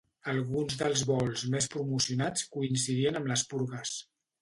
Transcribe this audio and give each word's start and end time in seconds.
Alguns 0.31 0.77
dels 0.79 1.03
vols 1.09 1.45
més 1.57 1.69
promocionats 1.75 2.49
coincidien 2.57 3.23
amb 3.25 3.33
les 3.37 3.49
purgues. 3.55 3.99